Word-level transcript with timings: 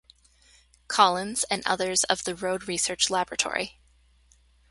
Collins 0.87 1.45
and 1.51 1.61
others 1.67 2.05
of 2.05 2.23
the 2.23 2.33
Road 2.33 2.67
Research 2.67 3.11
Laboratory. 3.11 3.77